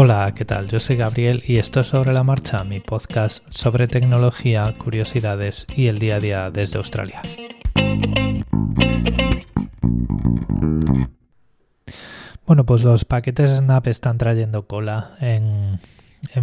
[0.00, 0.68] Hola, ¿qué tal?
[0.68, 5.88] Yo soy Gabriel y esto es Sobre la Marcha, mi podcast sobre tecnología, curiosidades y
[5.88, 7.20] el día a día desde Australia.
[12.46, 15.80] Bueno, pues los paquetes Snap están trayendo cola en,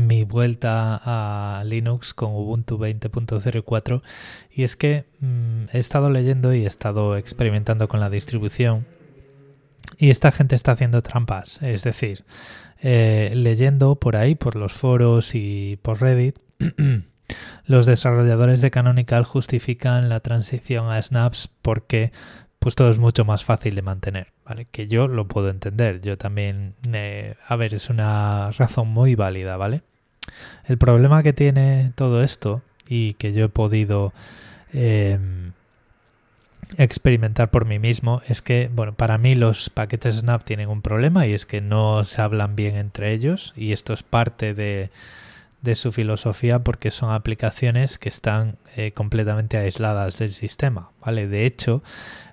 [0.05, 4.01] mi vuelta a Linux con Ubuntu 20.04
[4.51, 8.85] y es que mm, he estado leyendo y he estado experimentando con la distribución
[9.98, 12.26] y esta gente está haciendo trampas, es decir,
[12.81, 16.38] eh, leyendo por ahí, por los foros y por Reddit,
[17.66, 22.12] los desarrolladores de Canonical justifican la transición a Snaps porque
[22.59, 24.66] pues todo es mucho más fácil de mantener, ¿vale?
[24.72, 29.55] Que yo lo puedo entender, yo también, eh, a ver, es una razón muy válida,
[29.55, 29.84] ¿vale?
[30.66, 34.14] El problema que tiene todo esto y que yo he podido
[34.73, 35.52] em,
[36.77, 41.27] experimentar por mí mismo es que, bueno, para mí los paquetes Snap tienen un problema
[41.27, 44.89] y es que no se hablan bien entre ellos y esto es parte de,
[45.73, 51.27] su filosofía porque son aplicaciones que están eh, completamente aisladas del sistema, ¿vale?
[51.27, 51.81] De hecho,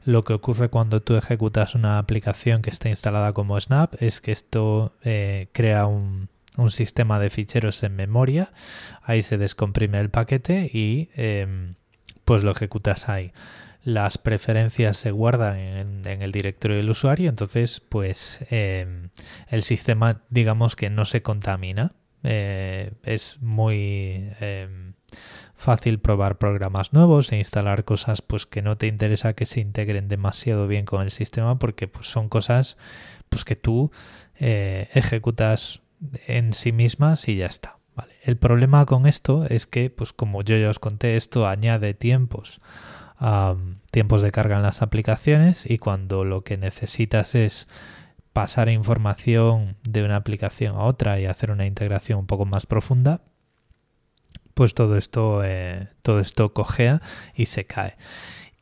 [0.05, 4.33] lo que ocurre cuando tú ejecutas una aplicación que está instalada como Snap es que
[4.33, 6.28] esto eh, crea un,
[6.69, 8.52] sistema de ficheros en memoria,
[9.02, 11.77] ahí se descomprime el paquete y em,
[12.27, 13.33] pues lo ejecutas ahí
[13.84, 19.11] las preferencias se guardan en, el directorio del usuario, entonces pues em,
[19.48, 21.92] el sistema digamos que no se contamina.
[22.24, 24.92] Eh, es muy em,
[25.56, 30.06] fácil probar programas nuevos e instalar cosas pues que no te interesa que se integren
[30.06, 32.77] demasiado bien con el sistema porque pues son cosas
[33.28, 33.91] pues que tú
[34.39, 35.83] eh, ejecutas
[36.28, 37.78] en sí mismas y ya está.
[38.22, 42.61] El problema con esto es que pues como yo ya os conté esto añade tiempos
[43.91, 47.69] tiempos de carga en las aplicaciones y cuando lo que necesitas es
[48.33, 53.20] pasar información de una aplicación a otra y hacer una integración un poco más profunda,
[54.55, 57.02] pues todo esto, eh, todo esto cojea
[57.35, 57.96] y se cae.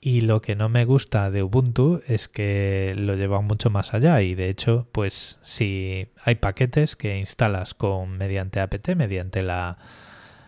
[0.00, 4.22] Y lo que no me gusta de Ubuntu es que lo lleva mucho más allá
[4.22, 9.76] y de hecho, pues si hay paquetes que instalas con mediante apt, mediante la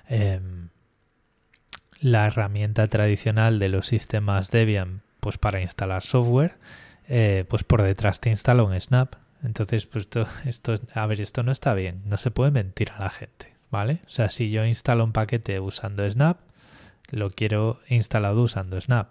[0.09, 0.70] em,
[2.02, 6.56] la herramienta tradicional de los sistemas Debian pues para instalar software,
[7.08, 9.14] eh, pues por detrás te instala un Snap.
[9.44, 13.04] Entonces, pues esto, esto, a ver, esto no está bien, no se puede mentir a
[13.04, 14.00] la gente, ¿vale?
[14.06, 16.38] O sea, si yo instalo un paquete usando Snap,
[17.10, 19.10] lo quiero instalado usando Snap.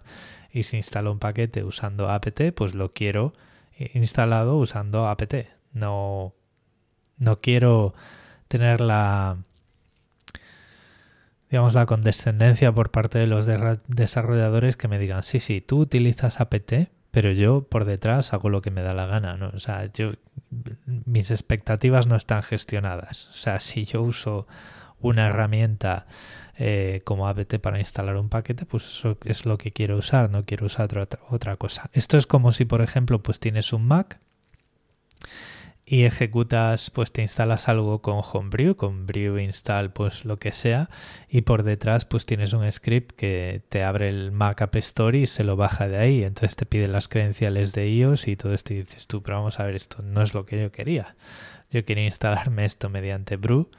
[0.52, 3.32] Y si instalo un paquete usando apt, pues lo quiero
[3.94, 5.34] instalado usando apt.
[5.72, 6.34] No,
[7.16, 7.94] no quiero
[8.48, 9.38] tener la,
[11.52, 13.46] digamos, la condescendencia por parte de los
[13.86, 16.72] desarrolladores que me digan, sí, sí, tú utilizas apt,
[17.10, 19.50] pero yo por detrás hago lo que me da la gana, ¿no?
[19.50, 20.12] O sea, yo,
[21.04, 23.28] mis expectativas no están gestionadas.
[23.28, 24.46] O sea, si yo uso
[24.98, 26.06] una herramienta
[26.56, 30.46] eh, como apt para instalar un paquete, pues eso es lo que quiero usar, no
[30.46, 31.90] quiero usar otra, otra cosa.
[31.92, 34.20] Esto es como si, por ejemplo, pues tienes un Mac
[35.84, 40.88] y ejecutas, pues te instalas algo con Homebrew, con Brew install, pues lo que sea,
[41.28, 45.42] y por detrás pues tienes un script que te abre el Mac Store y se
[45.42, 48.78] lo baja de ahí, entonces te pide las credenciales de iOS y todo esto y
[48.78, 51.16] dices tú, pero vamos a ver, esto no es lo que yo quería.
[51.70, 53.70] Yo quería instalarme esto mediante Brew,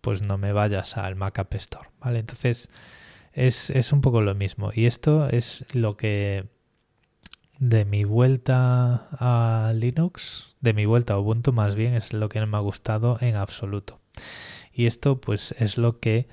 [0.00, 2.20] pues no me vayas al Mac Store, ¿vale?
[2.20, 2.70] Entonces
[3.32, 6.53] es, es un poco lo mismo y esto es lo que
[7.68, 12.38] de mi vuelta a Linux, de mi vuelta a Ubuntu más bien, es lo que
[12.40, 14.00] no me ha gustado en absoluto.
[14.72, 16.26] Y esto pues es lo que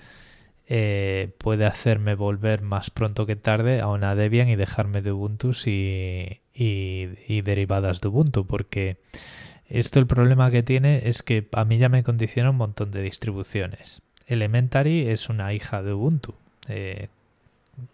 [0.67, 5.53] eh, puede hacerme volver más pronto que tarde a una Debian y dejarme de Ubuntu
[5.65, 8.97] y, y, derivadas de Ubuntu, porque
[9.69, 13.03] esto el problema que tiene es que a mí ya me condiciona un montón de
[13.03, 14.01] distribuciones.
[14.27, 16.35] Elementary es una hija de Ubuntu.
[16.67, 17.07] Eh,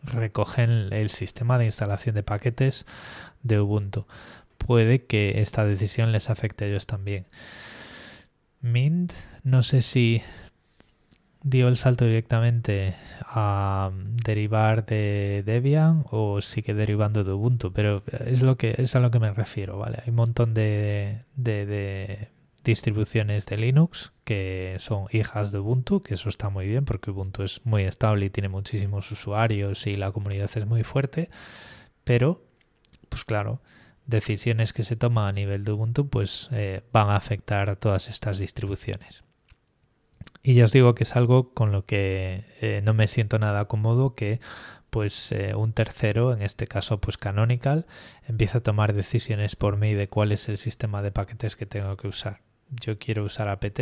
[0.03, 2.85] recogen el sistema de instalación de paquetes
[3.43, 4.05] de Ubuntu.
[4.57, 7.25] Puede que esta decisión les afecte a ellos también.
[8.61, 9.13] Mint,
[9.43, 10.21] no sé si
[11.43, 13.91] dio el salto directamente a
[14.25, 19.11] derivar de Debian o sigue derivando de Ubuntu, pero es lo que es a lo
[19.11, 19.99] que me refiero, ¿vale?
[20.03, 22.29] Hay un montón de, de
[22.67, 27.43] distribuciones de Linux que son hijas de Ubuntu, que eso está muy bien porque Ubuntu
[27.43, 31.29] es muy estable y tiene muchísimos usuarios y la comunidad es muy fuerte,
[32.03, 32.43] pero
[33.09, 33.61] pues claro,
[34.05, 38.09] decisiones que se toman a nivel de Ubuntu pues eh, van a afectar a todas
[38.09, 39.23] estas distribuciones.
[40.43, 43.65] Y ya os digo que es algo con lo que eh, no me siento nada
[43.65, 44.39] cómodo que
[44.89, 47.85] pues eh, un tercero, en este caso pues Canonical,
[48.27, 51.97] empieza a tomar decisiones por mí de cuál es el sistema de paquetes que tengo
[51.97, 53.79] que usar yo quiero usar apt,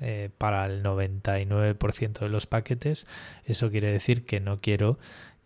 [0.00, 3.06] eh, para el 99% de los paquetes,
[3.44, 4.98] eso quiere decir que no quiero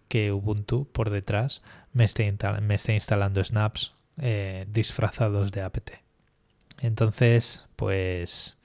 [0.09, 1.63] que Ubuntu por detrás
[1.93, 2.33] me esté,
[2.63, 5.91] me esté instalando snaps eh, disfrazados de apt.
[6.81, 8.57] Entonces, pues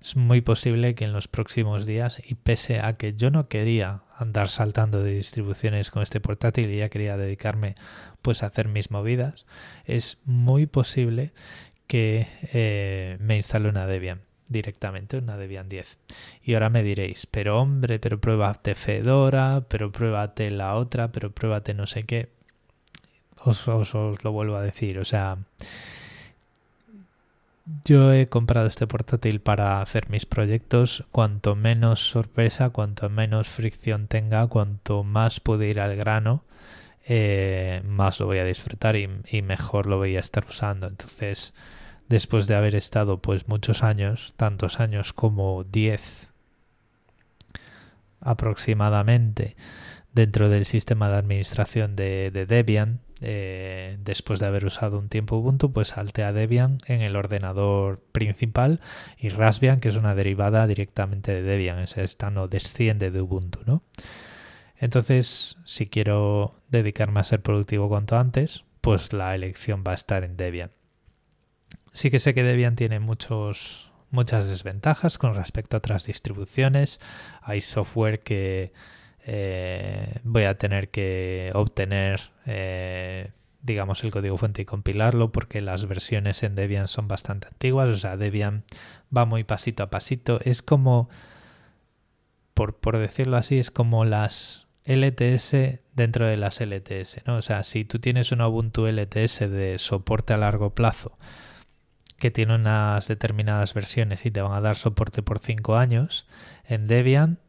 [0.00, 4.02] es muy posible que en los próximos días, y pese a que yo no quería
[4.16, 7.76] andar saltando de distribuciones con este portátil y ya quería dedicarme
[8.20, 9.46] pues a hacer mis movidas,
[9.84, 11.32] es muy posible
[11.92, 15.98] que eh, me instale una Debian directamente, una Debian 10.
[16.42, 21.74] Y ahora me diréis, pero hombre, pero pruébate Fedora, pero pruébate la otra, pero pruébate
[21.74, 22.30] no sé qué.
[23.44, 25.36] Os, lo vuelvo a decir, o sea,
[27.84, 31.04] yo he comprado este portátil para hacer mis proyectos.
[31.12, 36.42] Cuanto menos sorpresa, cuanto menos fricción tenga, cuanto más pueda ir al grano,
[37.04, 40.86] eh, más lo voy a disfrutar y, y, mejor lo voy a estar usando.
[40.86, 41.52] Entonces,
[42.12, 46.28] después de haber estado pues muchos años, tantos años como 10
[48.20, 49.56] aproximadamente,
[50.12, 55.36] dentro del sistema de administración de, de Debian, eh, después de haber usado un tiempo
[55.36, 58.80] Ubuntu, pues salte Debian en el ordenador principal
[59.16, 63.82] y Raspbian, que es una derivada directamente de Debian, esta no desciende de Ubuntu, ¿no?
[64.76, 70.24] Entonces, si quiero dedicarme a ser productivo cuanto antes, pues la elección va a estar
[70.24, 70.72] en Debian.
[71.92, 77.00] Sí que sé que Debian tiene muchos, muchas desventajas con respecto a otras distribuciones.
[77.42, 78.72] Hay software que
[79.24, 83.30] eh, voy a tener que obtener, eh,
[83.60, 87.88] digamos, el código fuente y compilarlo porque las versiones en Debian son bastante antiguas.
[87.88, 88.64] O sea, Debian
[89.14, 90.40] va muy pasito a pasito.
[90.44, 91.10] Es como,
[92.54, 97.36] por, por decirlo así, es como las LTS dentro de las LTS, ¿no?
[97.36, 101.18] O sea, si tú tienes una Ubuntu LTS de soporte a largo plazo
[102.22, 106.28] que tiene unas determinadas versiones y te van a dar soporte por 5 años,
[106.64, 107.40] en Debian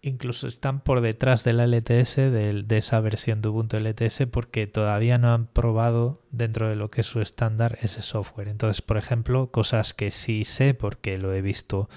[0.00, 5.18] incluso están por detrás de la LTS, de, esa versión de Ubuntu LTS, porque todavía
[5.18, 8.48] no han probado dentro de lo que es su estándar ese software.
[8.48, 11.90] Entonces, por ejemplo, cosas que sí sé porque lo he visto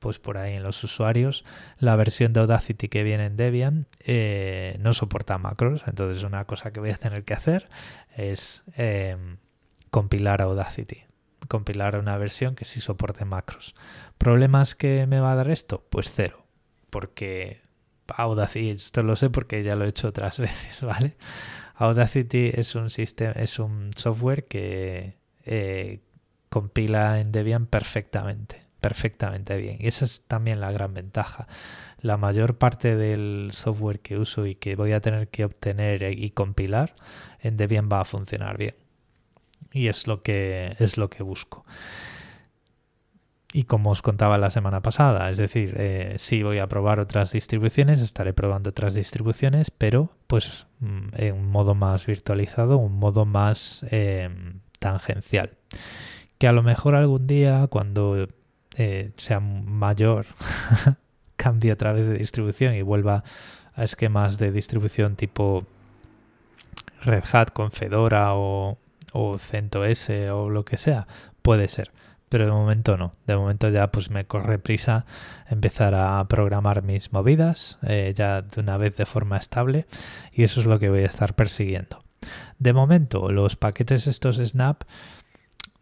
[0.00, 1.44] pues por ahí en los usuarios,
[1.78, 5.84] la versión de Audacity que viene en Debian eh, no soporta macros.
[5.86, 7.68] Entonces, una cosa que voy a tener que hacer
[8.16, 9.16] es eh,
[9.94, 11.04] compilar Audacity
[11.46, 13.74] compilar una versión que sí soporte macros.
[14.18, 15.86] ¿Problemas que me va a dar esto?
[15.90, 16.44] Pues cero
[16.90, 17.60] porque
[18.06, 21.16] Audacity, esto lo sé porque ya lo he hecho otras veces, ¿vale?
[21.76, 26.00] Audacity es un sistema, es un software que eh,
[26.50, 29.78] compila en Debian perfectamente, perfectamente bien.
[29.80, 31.48] Y esa es también la gran ventaja.
[32.00, 36.30] La mayor parte del software que uso y que voy a tener que obtener y
[36.30, 36.94] compilar
[37.40, 38.83] en Debian va a funcionar bien.
[39.74, 41.66] Y es lo que es lo que busco.
[43.52, 47.30] Y como os contaba la semana pasada, es decir, eh, si voy a probar otras
[47.30, 53.26] distribuciones, estaré probando otras distribuciones, pero pues mm, en un modo más virtualizado, un modo
[53.26, 55.50] más em, tangencial.
[56.38, 58.26] Que a lo mejor algún día, cuando
[58.76, 60.26] eh, sea mayor,
[61.36, 63.22] cambie otra vez de distribución y vuelva
[63.74, 65.64] a esquemas de distribución tipo
[67.02, 68.78] Red Hat con Fedora o,
[69.14, 71.06] o CentOS o lo que sea,
[71.40, 71.90] puede ser
[72.34, 73.12] pero de momento no.
[73.28, 75.06] De momento ya pues me corre prisa
[75.48, 79.86] empezar a programar mis movidas eh, ya de una vez de forma estable
[80.32, 82.02] y eso es lo que voy a estar persiguiendo.
[82.58, 84.82] De momento los paquetes estos Snap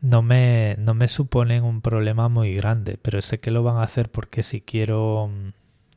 [0.03, 3.85] no me, no me suponen un problema muy grande, pero sé que lo van a
[3.85, 5.31] hacer porque si quiero...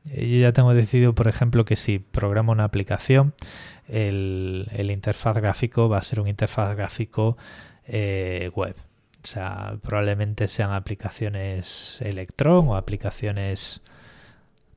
[0.10, 3.34] Eh, yo ya tengo decidido, por ejemplo, que si programo una aplicación,
[3.88, 7.38] el, interfaz gráfico va a ser un interfaz gráfico
[7.88, 8.76] eh, web.
[9.24, 13.82] O sea, probablemente sean aplicaciones Electron o aplicaciones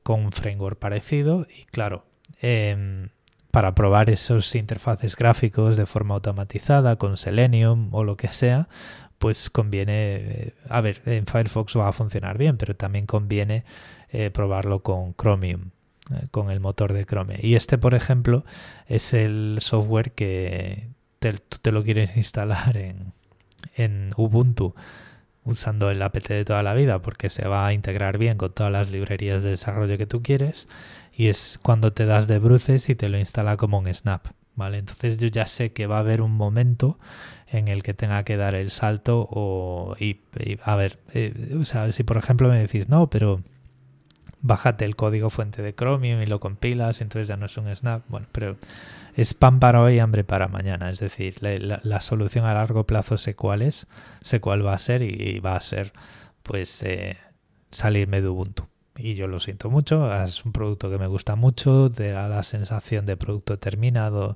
[0.03, 1.45] con un framework parecido.
[1.55, 2.03] Y claro,
[2.41, 3.09] em,
[3.51, 8.69] para probar esos interfaces gráficos de forma automatizada con Selenium o lo que sea,
[9.19, 13.65] pues conviene, eh, a ver, en Firefox va a funcionar bien, pero también conviene
[14.09, 15.71] eh, probarlo con Chromium,
[16.11, 17.37] eh, con el motor de Chrome.
[17.41, 18.45] Y este, por ejemplo,
[18.87, 20.87] es el software que
[21.19, 23.13] tú te lo quieres instalar en,
[23.75, 24.73] en Ubuntu
[25.43, 28.71] usando el apt de toda la vida porque se va a integrar bien con todas
[28.71, 30.67] las librerías de desarrollo que tú quieres
[31.13, 34.77] y es cuando te das de bruces y te lo instala como un snap, ¿vale?
[34.77, 36.99] Entonces yo ya sé que va a haber un momento
[37.51, 40.19] en el que tenga que dar el salto o y,
[40.63, 43.41] a ver, eh, o sea, si por ejemplo me decís, no, pero
[44.41, 48.03] bájate el código fuente de Chromium y lo compilas, entonces ya no es un snap,
[48.07, 48.57] bueno, pero
[49.15, 50.89] es pan para hoy, hambre para mañana.
[50.89, 53.87] Es decir, la, solución a largo plazo sé cuál es,
[54.21, 55.91] sé cuál va a ser y, va a ser,
[56.43, 57.17] pues, eh,
[57.71, 58.67] salirme de Ubuntu.
[59.01, 62.43] Y yo lo siento mucho, es un producto que me gusta mucho, te da la
[62.43, 64.35] sensación de producto terminado,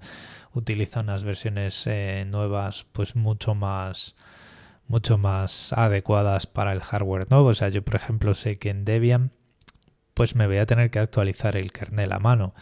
[0.54, 4.16] utiliza unas versiones eh, nuevas pues mucho más
[4.88, 7.48] mucho más adecuadas para el hardware nuevo.
[7.48, 9.32] O sea, yo por ejemplo sé que en Debian
[10.14, 12.54] pues me voy a tener que actualizar el kernel a mano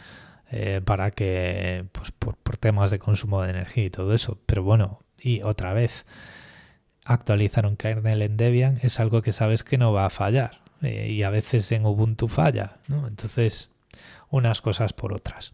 [0.50, 4.38] eh, para que, pues por, temas de consumo de energía y todo eso.
[4.46, 6.04] Pero bueno, y otra vez,
[7.04, 10.61] actualizar un kernel en Debian es algo que sabes que no va a fallar.
[10.82, 13.06] Eh, y a veces en Ubuntu falla, ¿no?
[13.06, 13.70] Entonces,
[14.30, 15.52] unas cosas por otras.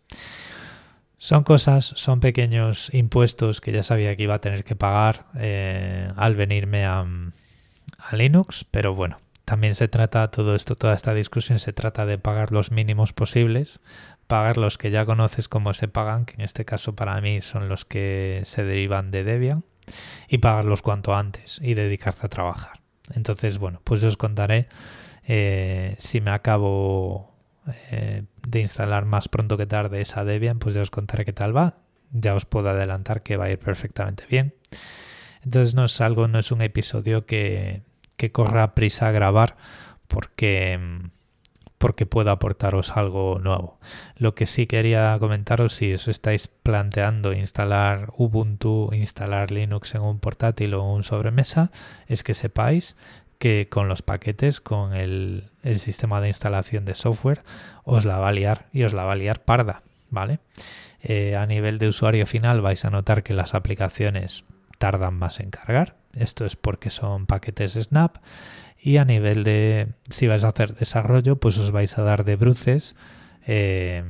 [1.19, 6.13] Son cosas, son pequeños impuestos que ya sabía que iba a tener que pagar eh,
[6.17, 7.05] al venirme a,
[7.99, 12.19] a Linux, pero bueno, también se trata todo esto, toda esta discusión se trata de
[12.19, 13.81] pagar los mínimos posibles,
[14.29, 17.69] pagar los que ya conoces cómo se pagan, que en este caso para mí son
[17.69, 19.65] los que se derivan de Debian,
[20.29, 22.81] y pagarlos cuanto antes y dedicarse a trabajar.
[23.15, 24.69] Entonces, bueno, pues os contaré
[25.31, 27.35] eh, si me acabo
[27.91, 31.55] eh, de instalar más pronto que tarde esa Debian, pues ya os contaré qué tal
[31.55, 31.77] va.
[32.11, 34.55] Ya os puedo adelantar que va a ir perfectamente bien.
[35.45, 37.83] Entonces no es algo, no es un episodio que,
[38.17, 39.57] que corra prisa a grabar
[40.09, 40.81] porque,
[41.77, 43.79] porque puedo aportaros algo nuevo.
[44.17, 50.21] Lo que sí quería comentaros, si os estáis planteando instalar Ubuntu, instalar Linux en un
[50.21, 51.71] portátil o un sobremesa,
[52.07, 52.97] es que sepáis
[53.39, 57.43] que con los paquetes, con el, sistema de instalación de software,
[57.85, 60.41] os la va a liar y os la va a liar parda, ¿vale?
[61.03, 64.45] Eh, a nivel de usuario final vais a notar que las aplicaciones
[64.79, 68.17] tardan más en cargar, esto es porque son paquetes Snap.
[68.81, 72.37] Y a nivel de, si vais a hacer desarrollo, pues os vais a dar de
[72.37, 72.95] bruces
[73.47, 74.05] eh,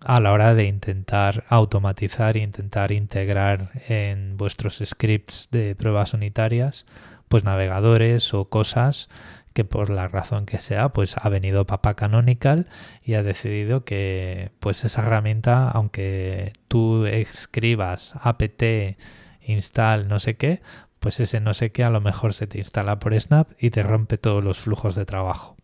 [0.00, 6.86] a la hora de intentar automatizar intentar integrar en vuestros scripts de pruebas unitarias,
[7.28, 9.08] pues navegadores o cosas
[9.52, 12.68] que por la razón que sea, pues ha venido Papa Canonical
[13.02, 18.62] y ha decidido que pues esa herramienta, aunque tú escribas apt
[19.40, 20.60] install no sé qué,
[20.98, 23.82] pues ese no sé qué a lo mejor se te instala por Snap y te
[23.82, 25.56] rompe todos los flujos de trabajo.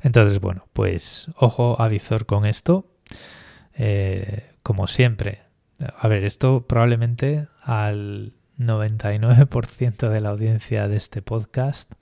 [0.00, 2.86] Entonces, bueno, pues ojo avisor con esto.
[3.74, 5.42] Eh, como siempre,
[5.98, 11.92] a ver, esto probablemente al 99% de la audiencia de este podcast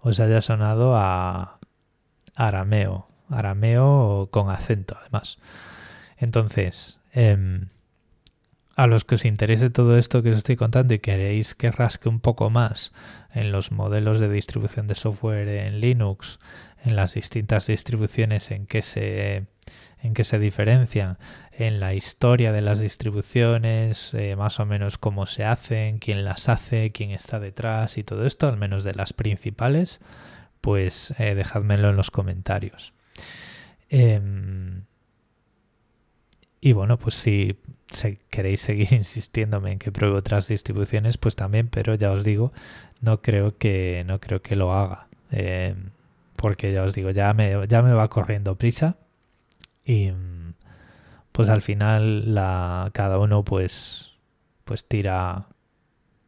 [0.00, 1.58] os haya sonado a
[2.34, 5.38] arameo, arameo con acento además.
[6.16, 7.66] Entonces, eh,
[8.80, 12.08] a los que os interese todo esto que os estoy contando y queréis que rasque
[12.08, 12.94] un poco más
[13.30, 16.38] en los modelos de distribución de software en Linux,
[16.82, 19.44] en las distintas distribuciones en que se
[20.02, 21.18] en que se diferencian,
[21.52, 26.48] en la historia de las distribuciones, eh, más o menos cómo se hacen, quién las
[26.48, 30.00] hace, quién está detrás y todo esto, al menos de las principales,
[30.62, 32.94] pues eh, en los comentarios.
[33.90, 34.84] Em,
[36.62, 37.58] y bueno, pues si,
[38.30, 42.52] queréis seguir insistiéndome en que pruebe otras distribuciones, pues también, pero ya os digo,
[43.00, 45.08] no creo que, no creo que lo haga.
[45.32, 45.74] Eh,
[46.36, 48.96] porque ya os digo, ya me, ya me va corriendo prisa.
[49.84, 50.12] Y
[51.32, 52.24] pues al final
[52.92, 54.12] cada uno pues,
[54.64, 55.46] pues tira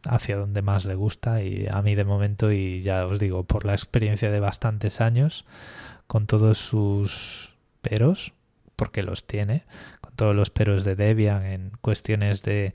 [0.04, 3.64] hacia donde más le gusta y a mí de momento y ya os digo por
[3.64, 5.44] la experiencia de bastantes años
[6.06, 8.32] con todos sus peros
[8.74, 9.64] porque los tiene
[10.16, 12.74] todos los peros de Debian en cuestiones de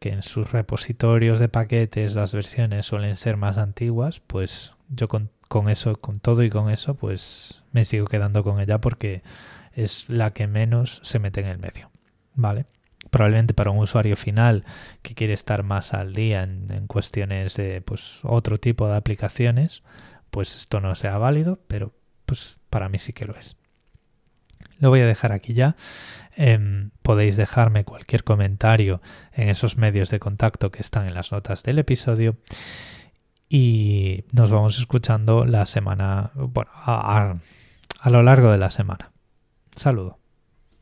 [0.00, 5.30] que en sus repositorios de paquetes las versiones suelen ser más antiguas, pues yo con,
[5.68, 9.22] eso, con todo y con eso, pues me sigo quedando con ella porque
[9.72, 11.90] es la que menos se mete en el medio.
[12.34, 12.64] ¿Vale?
[13.10, 14.64] Probablemente para un usuario final
[15.02, 19.82] que quiere estar más al día en, en cuestiones de pues otro tipo de aplicaciones,
[20.30, 21.92] pues esto no sea válido, pero
[22.24, 23.59] pues para mí sí que lo es.
[24.80, 25.76] Lo voy a dejar aquí ya.
[26.36, 29.00] Em, podéis dejarme cualquier comentario
[29.32, 32.36] en esos medios de contacto que están en las notas del episodio.
[33.48, 37.36] Y nos vamos escuchando la semana, bueno, a,
[38.00, 39.12] a lo largo de la semana.
[39.76, 40.19] Saludo.